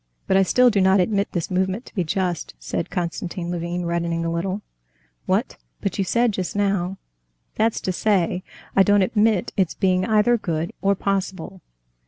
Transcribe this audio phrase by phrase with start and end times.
[0.25, 4.25] "But I still do not admit this movement to be just," said Konstantin Levin, reddening
[4.25, 4.63] a little.
[5.27, 5.57] "What!
[5.79, 6.97] But you said just now...."
[7.53, 8.41] "That's to say,
[8.75, 11.61] I don't admit it's being either good or possible."